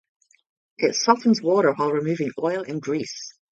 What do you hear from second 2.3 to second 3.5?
oil and grease.